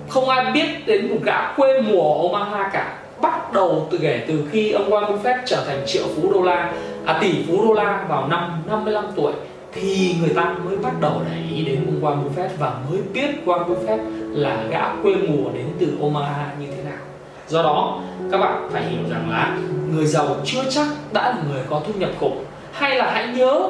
Không 0.10 0.30
ai 0.30 0.52
biết 0.52 0.88
đến 0.88 1.10
một 1.10 1.20
gã 1.24 1.54
quê 1.58 1.82
mùa 1.82 2.30
Omaha 2.30 2.70
cả. 2.74 2.94
Bắt 3.22 3.54
đầu 3.54 3.88
từ 3.92 3.98
kể 4.02 4.26
từ 4.28 4.44
khi 4.52 4.72
ông 4.72 4.90
Warren 4.90 5.18
Buffett 5.18 5.38
trở 5.46 5.64
thành 5.68 5.84
triệu 5.86 6.04
phú 6.16 6.34
đô 6.34 6.42
la 6.42 6.72
à, 7.06 7.18
tỷ 7.22 7.46
phú 7.48 7.68
đô 7.68 7.74
la 7.74 8.06
vào 8.10 8.28
năm 8.28 8.64
55 8.68 9.06
tuổi 9.16 9.34
thì 9.76 10.16
người 10.22 10.34
ta 10.36 10.56
mới 10.66 10.78
bắt 10.78 10.94
đầu 11.02 11.22
để 11.30 11.38
ý 11.56 11.66
đến 11.66 11.86
ông 11.86 12.02
Warren 12.02 12.24
Buffett 12.24 12.50
và 12.58 12.74
mới 12.90 13.00
biết 13.14 13.30
Warren 13.46 13.66
Buffett 13.66 14.00
là 14.32 14.64
gã 14.70 14.94
quê 15.04 15.16
mùa 15.16 15.50
đến 15.54 15.66
từ 15.80 15.98
Omaha 16.02 16.54
như 16.60 16.68
thế 16.68 16.84
nào. 16.84 17.00
Do 17.48 17.64
đó 17.64 18.00
các 18.32 18.38
bạn 18.38 18.70
phải 18.72 18.84
hiểu 18.84 19.02
rằng 19.10 19.30
là 19.30 19.58
người 19.94 20.06
giàu 20.06 20.28
chưa 20.46 20.64
chắc 20.70 20.88
đã 21.14 21.30
là 21.30 21.38
người 21.50 21.62
có 21.70 21.82
thu 21.88 21.94
nhập 22.00 22.10
khủng 22.20 22.46
hay 22.72 22.96
là 22.96 23.12
hãy 23.12 23.28
nhớ 23.28 23.70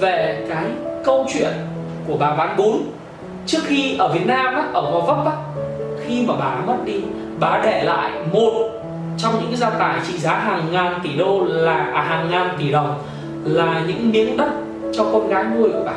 về 0.00 0.46
cái 0.48 0.64
câu 1.04 1.26
chuyện 1.32 1.52
của 2.06 2.16
bà 2.16 2.36
bán 2.36 2.56
bún. 2.56 2.76
Trước 3.46 3.60
khi 3.64 3.96
ở 3.98 4.08
Việt 4.08 4.26
Nam 4.26 4.54
á, 4.54 4.64
ở 4.72 4.92
Gò 4.92 5.00
Vấp 5.00 5.26
á, 5.26 5.32
khi 6.04 6.24
mà 6.26 6.34
bà 6.38 6.60
mất 6.66 6.76
đi 6.84 7.00
bà 7.40 7.60
để 7.64 7.84
lại 7.84 8.10
một 8.32 8.70
trong 9.18 9.32
những 9.40 9.48
cái 9.48 9.56
gia 9.56 9.70
tài 9.70 10.00
trị 10.08 10.18
giá 10.18 10.34
hàng 10.34 10.72
ngàn 10.72 11.00
tỷ 11.02 11.16
đô 11.16 11.44
là 11.44 11.90
à, 11.94 12.02
hàng 12.02 12.30
ngàn 12.30 12.48
tỷ 12.58 12.72
đồng 12.72 13.02
là 13.44 13.82
những 13.86 14.10
miếng 14.10 14.36
đất 14.36 14.50
cho 14.92 15.04
con 15.12 15.28
gái 15.28 15.44
nuôi 15.44 15.68
của 15.72 15.82
bà. 15.86 15.92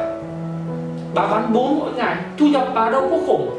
Bà 1.14 1.28
bán 1.28 1.54
bún 1.54 1.80
mỗi 1.80 1.92
ngày 1.98 2.16
thu 2.38 2.46
nhập 2.46 2.68
bà 2.76 2.90
đâu 2.90 3.02
có 3.12 3.18
khủng. 3.28 3.50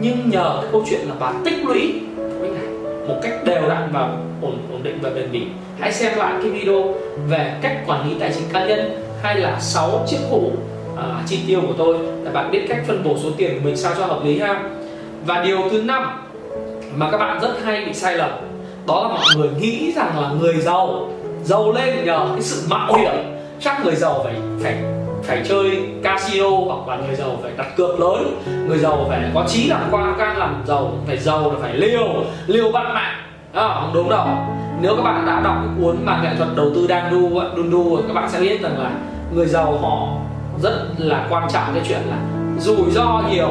Nhưng 0.00 0.30
nhờ 0.30 0.58
cái 0.62 0.70
câu 0.72 0.84
chuyện 0.90 1.00
là 1.08 1.14
bà 1.20 1.32
tích 1.44 1.64
lũy. 1.64 2.00
Mỗi 2.16 2.48
ngày 2.48 2.94
một 3.08 3.14
cách 3.22 3.32
đều 3.44 3.68
đặn 3.68 3.88
và 3.92 4.00
ổn 4.42 4.58
ổn 4.72 4.82
định 4.82 4.98
và 5.02 5.10
bền 5.10 5.32
bỉ. 5.32 5.42
Hãy 5.80 5.92
xem 5.92 6.18
lại 6.18 6.34
cái 6.42 6.50
video 6.50 6.94
về 7.28 7.58
cách 7.62 7.76
quản 7.86 8.08
lý 8.08 8.16
tài 8.20 8.32
chính 8.32 8.44
cá 8.52 8.66
nhân 8.66 9.02
hay 9.22 9.40
là 9.40 9.60
6 9.60 10.04
chiếc 10.06 10.18
hũ 10.30 10.50
à, 10.96 11.22
chi 11.26 11.40
tiêu 11.46 11.60
của 11.66 11.74
tôi 11.78 11.96
để 12.24 12.30
bạn 12.30 12.50
biết 12.50 12.66
cách 12.68 12.82
phân 12.86 13.04
bổ 13.04 13.16
số 13.22 13.28
tiền 13.36 13.54
của 13.54 13.60
mình 13.64 13.76
sao 13.76 13.92
cho 13.98 14.06
hợp 14.06 14.24
lý 14.24 14.38
ha? 14.38 14.70
Và 15.26 15.42
điều 15.42 15.58
thứ 15.70 15.82
năm 15.82 16.06
mà 16.94 17.10
các 17.10 17.18
bạn 17.18 17.40
rất 17.42 17.64
hay 17.64 17.84
bị 17.84 17.94
sai 17.94 18.14
lầm 18.14 18.30
đó 18.86 19.08
là 19.08 19.14
mọi 19.14 19.36
người 19.36 19.48
nghĩ 19.60 19.92
rằng 19.96 20.20
là 20.20 20.30
người 20.40 20.54
giàu 20.54 21.08
giàu 21.44 21.72
lên 21.72 22.04
nhờ 22.04 22.26
cái 22.32 22.42
sự 22.42 22.62
mạo 22.68 22.94
hiểm 22.94 23.37
chắc 23.60 23.84
người 23.84 23.94
giàu 23.94 24.20
phải 24.24 24.34
phải 24.62 24.76
phải 25.22 25.42
chơi 25.48 25.82
casino 26.02 26.50
hoặc 26.50 26.88
là 26.88 27.06
người 27.06 27.16
giàu 27.16 27.38
phải 27.42 27.52
đặt 27.56 27.76
cược 27.76 28.00
lớn. 28.00 28.40
Người 28.68 28.78
giàu 28.78 29.06
phải 29.08 29.30
có 29.34 29.44
trí 29.48 29.68
làm 29.68 29.80
quan 29.90 30.14
can 30.18 30.36
làm 30.36 30.62
giàu 30.66 30.92
phải 31.06 31.18
giàu 31.18 31.50
là 31.52 31.56
phải 31.60 31.74
liều 31.74 32.24
liều 32.46 32.72
bắt 32.72 32.86
mạng 32.94 33.14
à, 33.52 33.68
không 33.74 33.90
đúng 33.94 34.10
đâu. 34.10 34.26
Nếu 34.80 34.96
các 34.96 35.02
bạn 35.02 35.26
đã 35.26 35.40
đọc 35.40 35.56
cái 35.58 35.68
cuốn 35.80 35.96
mà 36.04 36.20
nghệ 36.22 36.30
thuật 36.36 36.48
đầu 36.56 36.70
tư 36.74 36.86
đang 36.86 37.10
đu 37.10 37.40
đun 37.56 37.70
đu 37.70 37.96
các 38.08 38.14
bạn 38.14 38.30
sẽ 38.30 38.40
biết 38.40 38.62
rằng 38.62 38.78
là 38.82 38.90
người 39.34 39.46
giàu 39.46 39.78
họ 39.78 40.08
rất 40.62 40.86
là 40.98 41.26
quan 41.30 41.48
trọng 41.52 41.64
cái 41.74 41.82
chuyện 41.88 42.00
là 42.10 42.16
rủi 42.58 42.90
ro 42.90 43.22
nhiều 43.30 43.50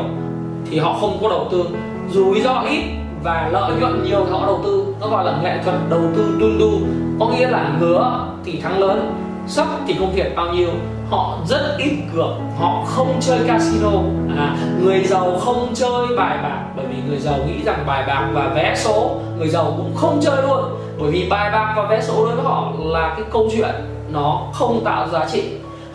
thì 0.69 0.79
họ 0.79 0.97
không 1.01 1.17
có 1.21 1.29
đầu 1.29 1.47
tư. 1.51 1.65
Rủi 2.11 2.41
ro 2.41 2.63
ít 2.69 2.83
và 3.23 3.49
lợi 3.51 3.71
nhuận 3.79 4.03
nhiều 4.03 4.25
thì 4.25 4.31
họ 4.31 4.45
đầu 4.45 4.59
tư. 4.63 4.95
Nó 5.01 5.07
gọi 5.07 5.25
là 5.25 5.39
nghệ 5.43 5.59
thuật 5.63 5.75
đầu 5.89 6.01
tư 6.15 6.37
đun 6.39 6.57
đu 6.59 6.71
có 7.19 7.27
nghĩa 7.27 7.47
là 7.49 7.71
ngứa 7.79 8.25
thì 8.45 8.59
thắng 8.61 8.79
lớn 8.79 9.26
sấp 9.47 9.67
thì 9.87 9.95
không 9.99 10.13
thiệt 10.15 10.33
bao 10.35 10.53
nhiêu 10.53 10.69
họ 11.09 11.37
rất 11.47 11.75
ít 11.77 11.91
cược 12.13 12.31
họ 12.59 12.83
không 12.85 13.15
chơi 13.21 13.39
casino. 13.47 13.91
À, 14.37 14.55
người 14.83 15.03
giàu 15.03 15.39
không 15.39 15.67
chơi 15.73 16.07
bài 16.17 16.37
bạc 16.43 16.63
bởi 16.75 16.85
vì 16.85 16.95
người 17.07 17.19
giàu 17.19 17.37
nghĩ 17.47 17.63
rằng 17.65 17.83
bài 17.87 18.03
bạc 18.07 18.29
và 18.33 18.51
vé 18.55 18.75
số 18.75 19.11
người 19.37 19.47
giàu 19.47 19.73
cũng 19.77 19.91
không 19.95 20.19
chơi 20.21 20.41
luôn. 20.41 20.63
Bởi 20.99 21.11
vì 21.11 21.27
bài 21.29 21.51
bạc 21.51 21.73
và 21.77 21.87
vé 21.87 22.01
số 22.01 22.25
đối 22.25 22.35
với 22.35 22.45
họ 22.45 22.71
là 22.79 23.13
cái 23.17 23.25
câu 23.31 23.49
chuyện 23.51 23.75
nó 24.13 24.41
không 24.53 24.81
tạo 24.85 25.07
giá 25.07 25.25
trị. 25.31 25.43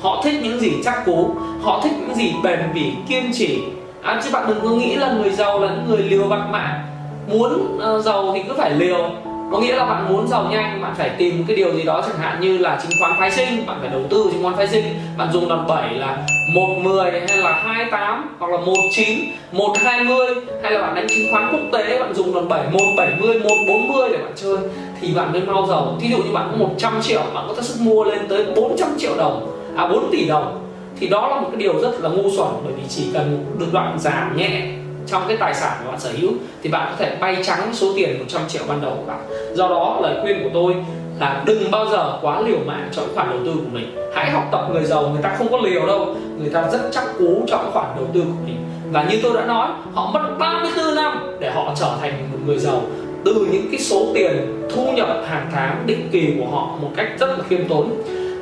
Họ 0.03 0.21
thích 0.25 0.41
những 0.43 0.61
gì 0.61 0.73
chắc 0.85 1.07
cú 1.07 1.31
họ 1.63 1.81
thích 1.83 1.93
những 2.01 2.15
gì 2.15 2.35
bền 2.43 2.61
bỉ 2.75 2.93
kiên 3.09 3.31
trì. 3.33 3.63
À, 4.03 4.21
chứ 4.25 4.31
bạn 4.33 4.45
đừng 4.49 4.61
có 4.63 4.69
nghĩ 4.69 4.95
là 4.95 5.13
người 5.13 5.31
giàu 5.31 5.61
là 5.61 5.69
những 5.69 5.89
người 5.89 6.03
liều 6.03 6.29
bạc 6.29 6.47
mạng. 6.51 6.81
Muốn 7.27 7.79
uh, 7.97 8.05
giàu 8.05 8.31
thì 8.35 8.43
cứ 8.43 8.55
phải 8.59 8.71
liều 8.71 9.11
có 9.53 9.61
nghĩa 9.61 9.77
là 9.77 9.85
bạn 9.85 10.13
muốn 10.13 10.29
giàu 10.29 10.47
nhanh, 10.51 10.83
bạn 10.83 10.95
phải 10.97 11.11
tìm 11.19 11.45
cái 11.49 11.57
điều 11.57 11.73
gì 11.73 11.83
đó 11.83 12.03
chẳng 12.07 12.19
hạn 12.19 12.41
như 12.41 12.59
là 12.59 12.81
chứng 12.83 12.93
khoán 13.01 13.13
phái 13.19 13.31
sinh, 13.31 13.67
bạn 13.67 13.77
phải 13.81 13.91
đầu 13.91 14.03
tư 14.11 14.29
chứng 14.33 14.43
khoán 14.43 14.57
phái 14.57 14.69
sinh. 14.69 14.85
Bạn 15.17 15.29
dùng 15.33 15.49
đòn 15.49 15.67
bẩy 15.69 15.95
là 15.95 16.27
110 16.55 17.11
hay 17.11 17.39
là 17.39 17.53
28 17.53 18.37
hoặc 18.39 18.51
là 18.51 18.59
19 18.67 19.19
120 19.53 20.27
hay 20.63 20.73
là 20.73 20.81
bạn 20.81 20.95
đánh 20.95 21.07
chứng 21.09 21.27
khoán 21.31 21.49
quốc 21.53 21.61
tế, 21.73 21.99
bạn 22.01 22.15
dùng 22.15 22.35
đòn 22.35 22.49
7 22.49 22.63
170 22.73 23.39
140 23.39 24.09
để 24.13 24.19
bạn 24.19 24.33
chơi 24.37 24.57
thì 25.01 25.15
bạn 25.15 25.33
mới 25.33 25.41
mau 25.41 25.67
giàu. 25.67 25.97
Thí 26.01 26.09
dụ 26.09 26.17
như 26.17 26.33
bạn 26.33 26.49
có 26.51 26.57
100 26.57 26.93
triệu, 27.03 27.23
bạn 27.35 27.45
có 27.57 27.63
sức 27.63 27.81
mua 27.81 28.05
lên 28.05 28.19
tới 28.29 28.47
400 28.57 28.89
triệu 28.99 29.17
đồng 29.17 29.57
à 29.77 29.89
4 29.89 30.09
tỷ 30.13 30.29
đồng 30.29 30.59
thì 31.01 31.09
đó 31.09 31.29
là 31.29 31.41
một 31.41 31.49
cái 31.53 31.57
điều 31.57 31.81
rất 31.81 32.01
là 32.01 32.09
ngu 32.09 32.31
xuẩn 32.37 32.49
bởi 32.65 32.73
vì 32.73 32.83
chỉ 32.89 33.11
cần 33.15 33.45
được 33.59 33.67
đoạn 33.73 33.99
giảm 33.99 34.37
nhẹ 34.37 34.82
trong 35.07 35.23
cái 35.29 35.37
tài 35.37 35.55
sản 35.55 35.73
của 35.85 35.91
bạn 35.91 36.01
sở 36.01 36.11
hữu 36.21 36.31
thì 36.63 36.71
bạn 36.71 36.89
có 36.91 36.97
thể 37.05 37.17
bay 37.21 37.37
trắng 37.45 37.71
số 37.73 37.93
tiền 37.97 38.19
100 38.19 38.43
triệu 38.49 38.63
ban 38.69 38.83
đầu 38.83 38.93
của 38.97 39.07
bạn. 39.07 39.21
Do 39.55 39.69
đó, 39.69 39.99
lời 40.03 40.17
khuyên 40.23 40.43
của 40.45 40.51
tôi 40.55 40.75
là 41.21 41.43
đừng 41.47 41.71
bao 41.71 41.87
giờ 41.87 42.19
quá 42.23 42.41
liều 42.41 42.59
mạng 42.67 42.89
trong 42.93 43.05
khoản 43.15 43.31
đầu 43.31 43.39
tư 43.45 43.53
của 43.55 43.71
mình. 43.73 43.97
Hãy 44.15 44.31
học 44.31 44.49
tập 44.53 44.69
người 44.73 44.85
giàu, 44.85 45.09
người 45.09 45.23
ta 45.23 45.35
không 45.39 45.49
có 45.51 45.59
liều 45.59 45.87
đâu. 45.87 46.15
Người 46.39 46.51
ta 46.51 46.71
rất 46.73 46.81
chắc 46.93 47.05
cú 47.19 47.45
trong 47.47 47.71
khoản 47.73 47.87
đầu 47.97 48.07
tư 48.15 48.21
của 48.21 48.47
mình. 48.47 48.57
Và 48.93 49.05
như 49.11 49.21
tôi 49.23 49.33
đã 49.35 49.47
nói, 49.47 49.69
họ 49.95 50.11
mất 50.13 50.37
34 50.39 50.95
năm 50.95 51.37
để 51.41 51.51
họ 51.51 51.75
trở 51.81 51.91
thành 52.01 52.29
một 52.33 52.39
người 52.47 52.59
giàu. 52.59 52.83
Từ 53.25 53.47
những 53.53 53.67
cái 53.71 53.81
số 53.81 54.07
tiền 54.15 54.63
thu 54.75 54.93
nhập 54.93 55.09
hàng 55.29 55.51
tháng 55.53 55.83
định 55.87 56.09
kỳ 56.13 56.35
của 56.39 56.57
họ 56.57 56.67
một 56.83 56.91
cách 56.97 57.07
rất 57.19 57.27
là 57.27 57.45
khiêm 57.49 57.69
tốn. 57.69 57.91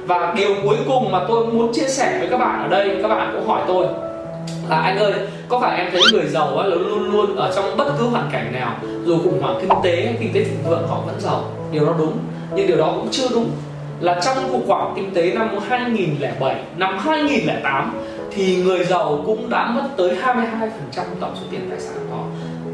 Và 0.06 0.34
điều 0.36 0.54
cuối 0.64 0.76
cùng 0.86 1.12
mà 1.12 1.24
tôi 1.28 1.46
muốn 1.46 1.72
chia 1.72 1.88
sẻ 1.88 2.16
với 2.18 2.28
các 2.28 2.36
bạn 2.36 2.62
ở 2.62 2.68
đây, 2.68 2.98
các 3.02 3.08
bạn 3.08 3.30
cũng 3.34 3.48
hỏi 3.48 3.62
tôi 3.66 3.86
là 4.70 4.76
anh 4.76 4.98
ơi, 4.98 5.12
có 5.48 5.60
phải 5.60 5.78
em 5.78 5.88
thấy 5.92 6.00
người 6.12 6.26
giàu 6.26 6.58
á 6.58 6.66
luôn 6.66 7.12
luôn 7.12 7.36
ở 7.36 7.52
trong 7.56 7.76
bất 7.76 7.92
cứ 7.98 8.06
hoàn 8.06 8.28
cảnh 8.32 8.52
nào, 8.52 8.76
dù 9.04 9.18
khủng 9.18 9.42
hoảng 9.42 9.58
kinh 9.60 9.70
tế 9.82 10.14
kinh 10.20 10.32
tế 10.32 10.44
thịnh 10.44 10.62
vượng, 10.68 10.88
họ 10.88 11.00
vẫn 11.06 11.20
giàu. 11.20 11.44
Điều 11.72 11.86
đó 11.86 11.94
đúng, 11.98 12.18
nhưng 12.54 12.66
điều 12.66 12.76
đó 12.76 12.92
cũng 12.96 13.08
chưa 13.10 13.28
đúng. 13.30 13.50
Là 14.00 14.20
trong 14.24 14.36
cuộc 14.52 14.60
khủng 14.68 14.92
kinh 14.96 15.14
tế 15.14 15.32
năm 15.32 15.48
2007 15.68 16.56
năm 16.76 16.98
2008 16.98 17.94
thì 18.30 18.56
người 18.56 18.84
giàu 18.84 19.22
cũng 19.26 19.50
đã 19.50 19.66
mất 19.66 19.82
tới 19.96 20.16
22% 20.24 20.40
tổng 21.20 21.34
số 21.34 21.42
tiền 21.50 21.66
tài 21.70 21.80
sản 21.80 21.94
của 22.10 22.16
họ. 22.16 22.22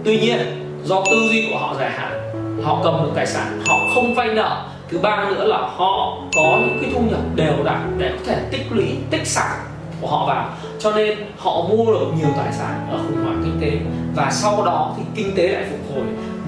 Tuy 0.05 0.21
nhiên, 0.21 0.39
do 0.85 1.03
tư 1.11 1.17
duy 1.31 1.49
của 1.51 1.59
họ 1.59 1.75
dài 1.79 1.91
hạn, 1.91 2.33
họ 2.65 2.81
cầm 2.85 2.95
được 3.05 3.11
tài 3.15 3.27
sản, 3.27 3.61
họ 3.69 3.75
không 3.95 4.15
vay 4.15 4.29
nợ. 4.29 4.65
Thứ 4.91 4.99
ba 4.99 5.27
nữa 5.31 5.45
là 5.45 5.59
họ 5.59 6.19
có 6.37 6.59
những 6.61 6.79
cái 6.81 6.91
thu 6.95 7.01
nhập 7.11 7.21
đều 7.35 7.65
đặn 7.65 7.97
để 7.99 8.11
có 8.11 8.25
thể 8.27 8.43
tích 8.51 8.67
lũy, 8.71 8.87
tích 9.11 9.27
sản 9.27 9.57
của 10.01 10.07
họ 10.07 10.27
vào 10.27 10.49
cho 10.79 10.93
nên 10.93 11.19
họ 11.39 11.63
mua 11.69 11.85
được 11.85 12.07
nhiều 12.19 12.29
tài 12.37 12.53
sản 12.53 12.87
ở 12.91 12.99
khủng 12.99 13.25
hoảng 13.25 13.43
kinh 13.45 13.59
tế. 13.61 13.79
Và 14.15 14.31
sau 14.31 14.65
đó 14.65 14.95
thì 14.97 15.03
kinh 15.15 15.35
tế 15.37 15.49
lại 15.49 15.65
phục 15.71 15.95
hồi. 15.95 16.05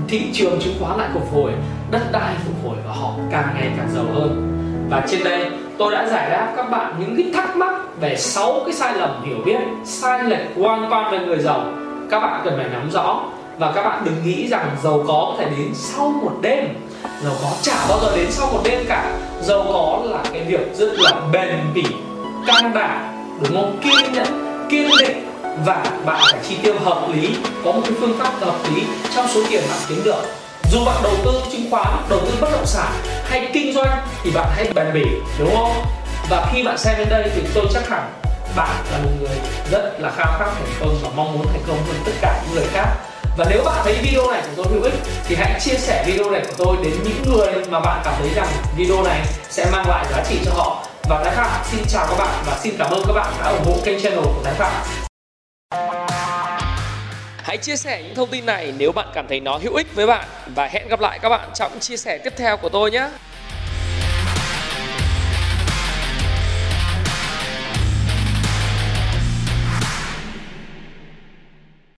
Thị 0.09 0.31
trường 0.33 0.61
chứng 0.61 0.75
khoán 0.81 0.99
lại 0.99 1.09
phục 1.15 1.35
hồi. 1.35 1.53
Đất 1.91 2.13
đai 2.13 2.35
phục 2.47 2.55
hồi 2.65 2.77
và 2.87 2.93
họ 2.93 3.11
càng 3.31 3.49
ngày 3.55 3.71
càng 3.77 3.89
giàu 3.95 4.05
hơn. 4.15 4.55
Và 4.91 5.03
trên 5.09 5.25
đây 5.25 5.51
tôi 5.79 5.93
đã 5.93 6.09
giải 6.09 6.31
đáp 6.31 6.53
các 6.57 6.71
bạn 6.71 6.95
những 6.99 7.17
cái 7.17 7.27
thắc 7.35 7.57
mắc 7.57 8.01
về 8.01 8.17
6 8.17 8.61
cái 8.65 8.75
sai 8.75 8.95
lầm 8.97 9.11
hiểu 9.25 9.37
biết, 9.45 9.59
sai 9.85 10.25
lệch 10.25 10.47
quan 10.57 10.93
quan 10.93 11.13
về 11.13 11.19
người 11.19 11.39
giàu. 11.39 11.65
Các 12.11 12.21
bạn 12.21 12.41
cần 12.45 12.55
phải 12.57 12.69
nắm 12.69 12.91
rõ. 12.91 13.21
Và 13.59 13.73
các 13.73 13.83
bạn 13.83 14.03
đừng 14.05 14.25
nghĩ 14.25 14.49
rằng 14.49 14.67
giàu 14.83 15.05
có 15.09 15.27
có 15.29 15.35
thể 15.39 15.45
đến 15.45 15.75
sau 15.75 16.09
một 16.23 16.33
đêm. 16.43 16.65
Giàu 17.25 17.33
có 17.43 17.51
chả 17.63 17.87
bao 17.89 17.99
giờ 18.03 18.17
đến 18.17 18.27
sau 18.31 18.49
một 18.53 18.61
đêm 18.65 18.85
cả. 18.89 19.19
Giàu 19.43 19.65
có 19.73 20.01
là 20.05 20.19
cái 20.33 20.43
việc 20.43 20.77
rất 20.77 20.89
là 20.95 21.13
bền 21.33 21.57
bỉ 21.75 21.85
căn 22.47 22.75
bản 22.75 23.18
đúng 23.41 23.55
không? 23.55 23.81
Kiên 23.83 24.13
nhẫn, 24.13 24.67
kiên 24.71 24.91
định 25.01 25.25
và 25.65 25.85
bạn 26.05 26.23
phải 26.31 26.41
chi 26.49 26.57
tiêu 26.63 26.75
hợp 26.85 27.09
lý, 27.15 27.37
có 27.65 27.73
một 27.73 27.81
cái 27.85 27.93
phương 28.01 28.19
pháp 28.19 28.33
hợp 28.41 28.57
lý 28.75 28.83
trong 29.17 29.27
số 29.35 29.41
tiền 29.51 29.63
bạn 29.71 29.79
kiếm 29.89 30.03
được. 30.05 30.23
Dù 30.73 30.85
bạn 30.85 30.97
đầu 31.03 31.13
tư 31.25 31.33
chứng 31.53 31.71
khoán, 31.71 31.87
đầu 32.09 32.21
tư 32.21 32.33
bất 32.41 32.49
động 32.53 32.67
sản 32.67 32.93
hay 33.25 33.51
kinh 33.53 33.75
doanh 33.75 34.07
thì 34.23 34.31
bạn 34.31 34.47
hãy 34.57 34.73
bền 34.75 34.87
bỉ, 34.95 35.05
đúng 35.39 35.57
không? 35.57 35.73
Và 36.31 36.47
khi 36.53 36.63
bạn 36.63 36.79
xem 36.79 36.95
đến 36.99 37.09
đây 37.11 37.31
thì 37.35 37.43
tôi 37.55 37.65
chắc 37.75 37.89
hẳn 37.89 38.13
bạn 38.57 38.77
là 38.93 38.99
một 38.99 39.11
người 39.21 39.37
rất 39.71 40.01
là 40.01 40.11
khao 40.17 40.39
khát 40.39 40.47
thành 40.55 40.73
công 40.81 40.99
và 41.03 41.09
mong 41.17 41.33
muốn 41.33 41.47
thành 41.47 41.63
công 41.69 41.77
hơn 41.87 41.97
tất 42.05 42.13
cả 42.21 42.43
những 42.43 42.55
người 42.55 42.67
khác. 42.73 42.87
Và 43.37 43.47
nếu 43.51 43.63
bạn 43.65 43.77
thấy 43.85 43.95
video 44.03 44.31
này 44.31 44.43
của 44.43 44.63
tôi 44.63 44.73
hữu 44.73 44.83
ích 44.83 44.95
thì 45.29 45.37
hãy 45.39 45.61
chia 45.61 45.75
sẻ 45.79 46.05
video 46.07 46.31
này 46.31 46.43
của 46.47 46.65
tôi 46.65 46.77
đến 46.83 46.93
những 47.05 47.23
người 47.33 47.47
mà 47.71 47.81
bạn 47.81 48.01
cảm 48.05 48.15
thấy 48.19 48.29
rằng 48.35 48.49
video 48.77 49.03
này 49.03 49.21
sẽ 49.51 49.67
mang 49.73 49.89
lại 49.89 50.07
giá 50.11 50.25
trị 50.29 50.39
cho 50.45 50.51
họ 50.55 50.85
và 51.09 51.25
Thái 51.25 51.35
Phạm, 51.37 51.65
xin 51.65 51.81
chào 51.89 52.07
các 52.11 52.17
bạn 52.19 52.45
và 52.47 52.59
xin 52.63 52.75
cảm 52.79 52.91
ơn 52.91 53.03
các 53.07 53.13
bạn 53.13 53.33
đã 53.41 53.51
ủng 53.51 53.65
hộ 53.65 53.81
kênh 53.85 54.01
channel 54.03 54.21
của 54.25 54.43
Thái 54.45 54.55
Phạm. 54.55 54.73
Hãy 57.43 57.57
chia 57.57 57.77
sẻ 57.77 58.03
những 58.03 58.15
thông 58.15 58.31
tin 58.31 58.47
này 58.47 58.75
nếu 58.79 58.93
bạn 58.93 59.09
cảm 59.15 59.29
thấy 59.29 59.41
nó 59.41 59.59
hữu 59.63 59.75
ích 59.75 59.95
với 59.95 60.07
bạn 60.07 60.29
và 60.55 60.67
hẹn 60.67 60.89
gặp 60.89 61.01
lại 61.01 61.19
các 61.23 61.29
bạn 61.29 61.51
trong 61.55 61.81
chia 61.81 61.97
sẻ 61.97 62.19
tiếp 62.19 62.33
theo 62.37 62.57
của 62.57 62.69
tôi 62.69 62.91
nhé. 62.91 63.09